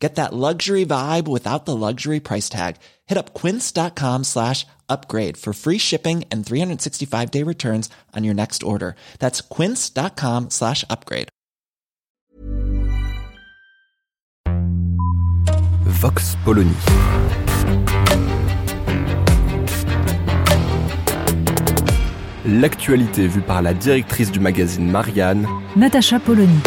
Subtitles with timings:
[0.00, 2.76] Get that luxury vibe without the luxury price tag.
[3.06, 8.62] Hit up quince.com slash upgrade for free shipping and 365 day returns on your next
[8.62, 8.96] order.
[9.18, 11.28] That's quince.com slash upgrade.
[15.84, 16.74] Vox Polony.
[22.46, 25.46] L'actualité vue par la directrice du magazine Marianne,
[25.76, 26.58] Natacha Polony.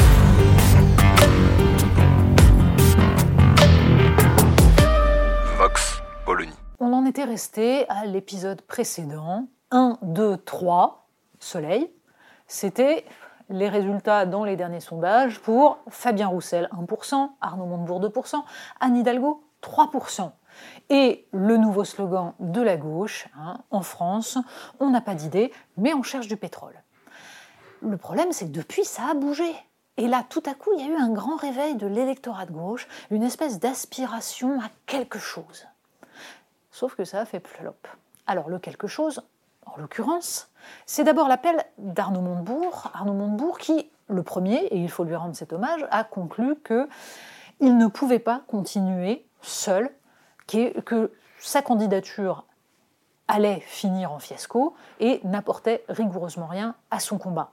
[7.90, 11.92] À l'épisode précédent, 1, 2, 3, Soleil.
[12.48, 13.06] C'était
[13.50, 18.41] les résultats dans les derniers sondages pour Fabien Roussel 1%, Arnaud Montebourg 2%,
[18.80, 20.32] Anne Hidalgo 3%.
[20.90, 24.38] Et le nouveau slogan de la gauche, hein, en France,
[24.80, 26.82] on n'a pas d'idée, mais on cherche du pétrole.
[27.82, 29.54] Le problème, c'est que depuis, ça a bougé.
[29.98, 32.54] Et là, tout à coup, il y a eu un grand réveil de l'électorat de
[32.54, 35.68] gauche, une espèce d'aspiration à quelque chose.
[36.74, 37.88] Sauf que ça a fait plop.
[38.26, 39.21] Alors, le quelque chose,
[39.68, 40.49] en l'occurrence,
[40.88, 42.90] c'est d'abord l'appel d'Arnaud Montebourg.
[42.96, 46.90] Arnaud Montebourg qui, le premier, et il faut lui rendre cet hommage, a conclu que
[47.60, 49.91] il ne pouvait pas continuer seul,
[50.48, 52.44] que sa candidature
[53.27, 57.51] allait finir en fiasco et n'apportait rigoureusement rien à son combat.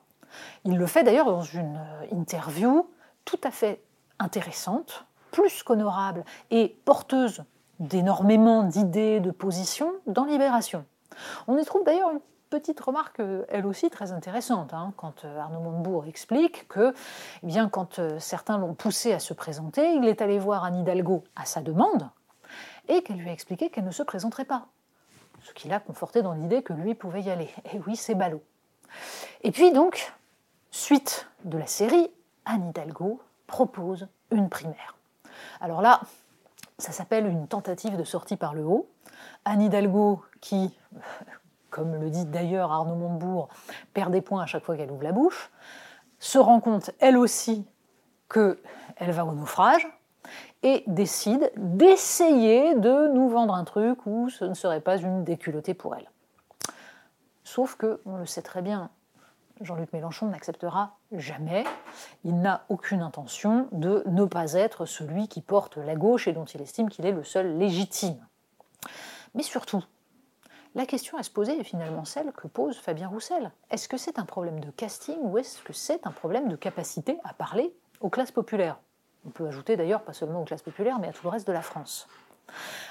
[0.64, 2.88] Il le fait d'ailleurs dans une euh, interview
[3.26, 3.82] tout à fait
[4.18, 7.44] intéressante, plus qu'honorable et porteuse
[7.80, 10.84] d'énormément d'idées, de positions dans Libération.
[11.48, 15.38] On y trouve d'ailleurs une petite remarque, euh, elle aussi très intéressante, hein, quand euh,
[15.38, 16.94] Arnaud Montebourg explique que,
[17.42, 21.24] eh bien, quand certains l'ont poussé à se présenter, il est allé voir Anne Hidalgo
[21.36, 22.08] à sa demande
[22.88, 24.66] et qu'elle lui a expliqué qu'elle ne se présenterait pas.
[25.42, 27.48] Ce qui l'a conforté dans l'idée que lui pouvait y aller.
[27.72, 28.42] Et oui, c'est ballot.
[29.42, 30.12] Et puis donc,
[30.70, 32.10] suite de la série,
[32.44, 34.96] Anne Hidalgo propose une primaire.
[35.60, 36.00] Alors là,
[36.80, 38.88] ça s'appelle une tentative de sortie par le haut.
[39.44, 40.76] Anne Hidalgo qui,
[41.70, 43.48] comme le dit d'ailleurs Arnaud Montebourg,
[43.94, 45.50] perd des points à chaque fois qu'elle ouvre la bouche,
[46.19, 47.66] se rend compte elle aussi
[48.32, 49.86] qu'elle va au naufrage
[50.62, 55.74] et décide d'essayer de nous vendre un truc où ce ne serait pas une déculottée
[55.74, 56.08] pour elle.
[57.44, 58.90] Sauf que, on le sait très bien,
[59.60, 61.65] Jean-Luc Mélenchon n'acceptera jamais.
[62.25, 66.47] Il n'a aucune intention de ne pas être celui qui porte la gauche et dont
[66.47, 68.26] il estime qu'il est le seul légitime.
[69.34, 69.84] Mais surtout,
[70.75, 73.50] la question à se poser est finalement celle que pose Fabien Roussel.
[73.70, 77.19] Est-ce que c'est un problème de casting ou est-ce que c'est un problème de capacité
[77.25, 78.78] à parler aux classes populaires?
[79.26, 81.53] On peut ajouter d'ailleurs pas seulement aux classes populaires, mais à tout le reste de
[81.53, 82.09] la France.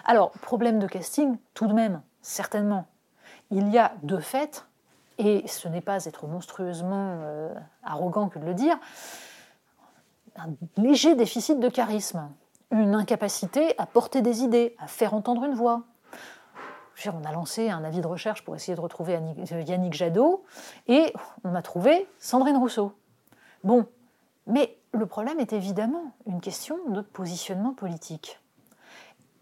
[0.06, 2.85] Alors, problème de casting, tout de même, certainement.
[3.50, 4.66] Il y a de fait
[5.19, 7.53] et ce n'est pas être monstrueusement euh,
[7.84, 8.80] arrogant que de le dire,
[10.38, 10.47] un
[10.78, 12.30] léger déficit de charisme,
[12.72, 15.84] une incapacité à porter des idées, à faire entendre une voix.
[17.06, 20.44] On a lancé un avis de recherche pour essayer de retrouver euh, Yannick Jadot
[20.88, 21.13] et
[21.44, 22.94] on a trouvé Sandrine Rousseau.
[23.63, 23.85] Bon,
[24.47, 28.40] mais le problème est évidemment une question de positionnement politique.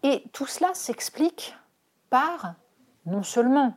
[0.04, 1.56] Et tout cela s'explique
[2.10, 2.54] par
[3.06, 3.74] non seulement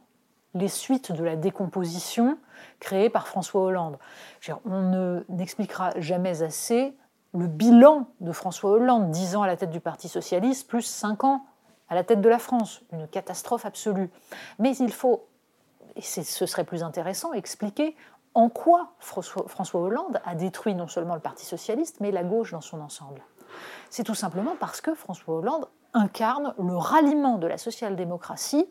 [0.54, 2.38] les suites de la décomposition
[2.80, 3.98] créée par François Hollande.
[4.66, 6.96] On n'expliquera jamais assez
[7.34, 11.24] le bilan de François Hollande, 10 ans à la tête du Parti socialiste, plus 5
[11.24, 11.46] ans
[11.88, 14.10] à la tête de la France, une catastrophe absolue.
[14.60, 15.26] Mais il faut,
[15.96, 17.96] et ce serait plus intéressant, expliquer
[18.34, 22.62] en quoi François Hollande a détruit non seulement le Parti socialiste, mais la gauche dans
[22.62, 23.22] son ensemble.
[23.90, 28.70] C'est tout simplement parce que François Hollande incarne le ralliement de la social-démocratie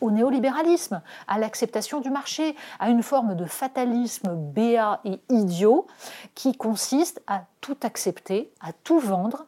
[0.00, 5.86] au néolibéralisme, à l'acceptation du marché, à une forme de fatalisme béat et idiot
[6.34, 9.46] qui consiste à tout accepter, à tout vendre,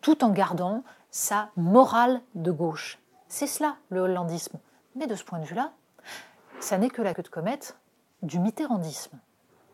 [0.00, 2.98] tout en gardant sa morale de gauche.
[3.28, 4.58] C'est cela le hollandisme.
[4.96, 5.72] Mais de ce point de vue-là,
[6.60, 7.76] ça n'est que la queue de comète
[8.22, 9.18] du mitterrandisme.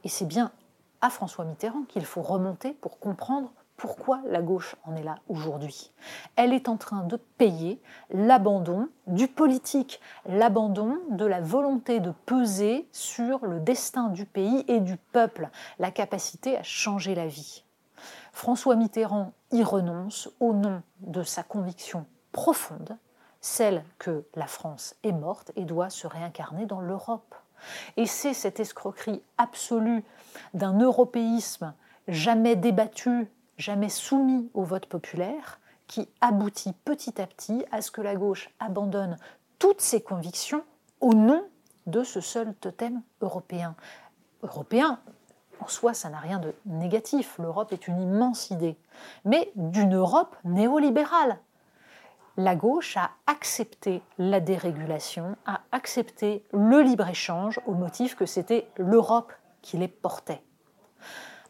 [0.04, 0.52] Et c'est bien
[1.00, 5.92] à François Mitterrand qu'il faut remonter pour comprendre pourquoi la gauche en est là aujourd'hui?
[6.36, 7.80] Elle est en train de payer
[8.10, 14.80] l'abandon du politique, l'abandon de la volonté de peser sur le destin du pays et
[14.80, 17.64] du peuple, la capacité à changer la vie.
[18.32, 22.96] François Mitterrand y renonce au nom de sa conviction profonde,
[23.40, 27.34] celle que la France est morte et doit se réincarner dans l'Europe.
[27.96, 30.04] Et c'est cette escroquerie absolue
[30.52, 31.74] d'un européisme
[32.08, 33.28] jamais débattu,
[33.58, 38.50] jamais soumis au vote populaire, qui aboutit petit à petit à ce que la gauche
[38.58, 39.16] abandonne
[39.58, 40.64] toutes ses convictions
[41.00, 41.44] au nom
[41.86, 43.74] de ce seul totem européen.
[44.42, 44.98] Européen,
[45.60, 47.38] en soi, ça n'a rien de négatif.
[47.38, 48.76] L'Europe est une immense idée,
[49.24, 51.38] mais d'une Europe néolibérale.
[52.36, 59.32] La gauche a accepté la dérégulation, a accepté le libre-échange au motif que c'était l'Europe
[59.62, 60.42] qui les portait.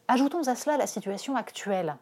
[0.06, 1.96] Ajoutons à cela la situation actuelle.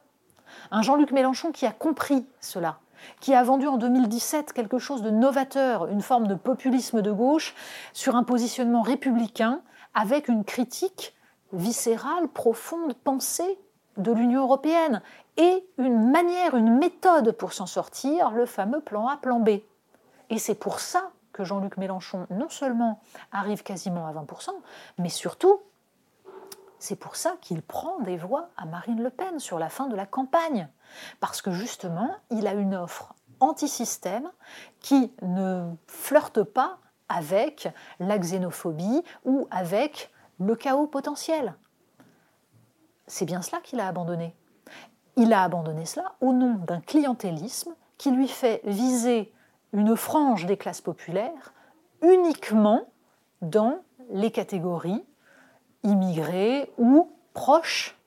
[0.73, 2.79] Un Jean-Luc Mélenchon qui a compris cela,
[3.21, 7.55] qui a vendu en 2017 quelque chose de novateur, une forme de populisme de gauche
[7.93, 9.61] sur un positionnement républicain
[9.95, 11.15] avec une critique
[11.53, 13.59] viscérale, profonde, pensée
[13.99, 15.01] de l'Union européenne
[15.37, 19.61] et une manière, une méthode pour s'en sortir, le fameux plan A, plan B.
[20.29, 23.01] Et c'est pour ça que Jean-Luc Mélenchon non seulement
[23.31, 24.51] arrive quasiment à 20%,
[24.99, 25.61] mais surtout
[26.83, 29.95] c'est pour ça qu'il prend des voix à Marine Le Pen sur la fin de
[29.95, 30.69] la campagne.
[31.21, 34.29] Parce que justement, il a une offre anti-système
[34.81, 37.69] qui ne flirte pas avec
[38.01, 41.55] la xénophobie ou avec le chaos potentiel.
[43.07, 44.35] C'est bien cela qu'il a abandonné.
[45.15, 49.33] Il a abandonné cela au nom d'un clientélisme qui lui fait viser
[49.73, 51.55] une frange des classes populaires
[52.03, 52.89] uniquement
[53.41, 53.79] dans
[54.11, 55.05] les catégories
[55.85, 57.99] immigrés ou proches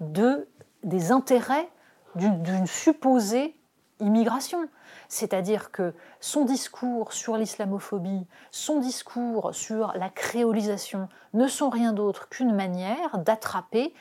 [0.00, 0.48] de,
[0.82, 1.68] des intérêts
[2.14, 3.56] d'une supposée
[4.00, 4.68] immigration.
[5.08, 12.28] C'est-à-dire que son discours sur l'islamophobie, son discours sur la créolisation ne sont rien d'autre
[12.28, 13.94] qu'une manière d'attraper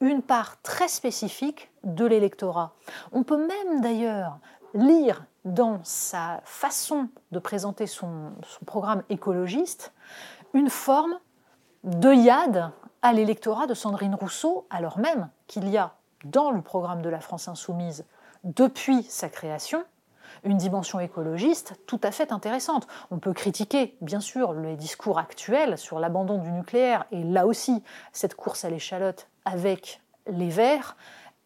[0.00, 2.74] une part très spécifique de l'électorat.
[3.12, 4.38] On peut même d'ailleurs
[4.74, 9.92] lire dans sa façon de présenter son, son programme écologiste
[10.52, 11.18] une forme
[11.86, 15.94] de yad à l'électorat de Sandrine Rousseau, alors même qu'il y a
[16.24, 18.04] dans le programme de la France insoumise,
[18.42, 19.84] depuis sa création,
[20.42, 22.88] une dimension écologiste tout à fait intéressante.
[23.12, 27.82] On peut critiquer, bien sûr, les discours actuels sur l'abandon du nucléaire, et là aussi,
[28.12, 30.96] cette course à l'échalote avec les Verts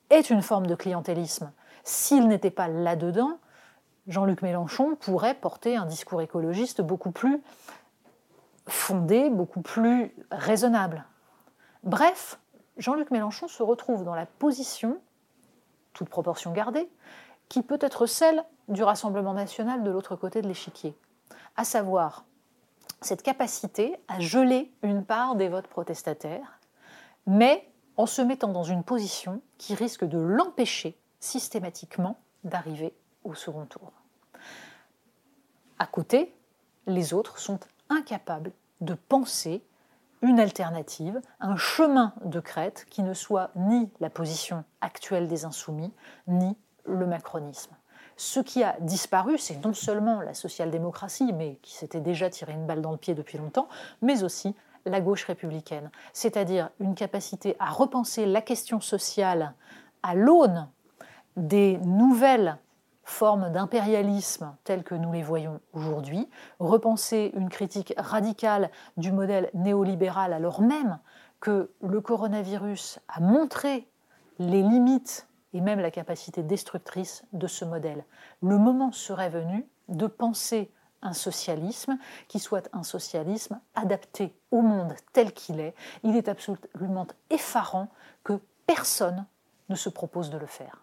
[0.08, 1.52] est une forme de clientélisme.
[1.84, 3.38] S'il n'était pas là-dedans,
[4.06, 7.42] Jean-Luc Mélenchon pourrait porter un discours écologiste beaucoup plus
[8.68, 11.04] fondé, beaucoup plus raisonnable.
[11.82, 12.38] Bref,
[12.76, 15.00] Jean-Luc Mélenchon se retrouve dans la position,
[15.92, 16.88] toute proportion gardée,
[17.48, 20.96] qui peut être celle du Rassemblement national de l'autre côté de l'échiquier,
[21.56, 22.24] à savoir
[23.00, 26.58] cette capacité à geler une part des votes protestataires,
[27.26, 33.66] mais en se mettant dans une position qui risque de l'empêcher systématiquement d'arriver au second
[33.66, 33.92] tour.
[35.78, 36.34] À côté,
[36.86, 37.58] les autres sont
[37.90, 39.62] incapables de penser
[40.22, 45.92] une alternative, un chemin de crête qui ne soit ni la position actuelle des insoumis,
[46.26, 47.74] ni le macronisme.
[48.16, 52.66] Ce qui a disparu, c'est non seulement la social-démocratie, mais qui s'était déjà tiré une
[52.66, 53.68] balle dans le pied depuis longtemps,
[54.02, 54.54] mais aussi
[54.84, 59.54] la gauche républicaine, c'est-à-dire une capacité à repenser la question sociale
[60.02, 60.68] à l'aune
[61.36, 62.58] des nouvelles
[63.10, 66.28] formes d'impérialisme telles que nous les voyons aujourd'hui,
[66.58, 70.98] repenser une critique radicale du modèle néolibéral alors même
[71.40, 73.88] que le coronavirus a montré
[74.38, 78.04] les limites et même la capacité destructrice de ce modèle.
[78.42, 81.98] Le moment serait venu de penser un socialisme
[82.28, 85.74] qui soit un socialisme adapté au monde tel qu'il est.
[86.04, 87.88] Il est absolument effarant
[88.22, 89.26] que personne
[89.68, 90.82] ne se propose de le faire.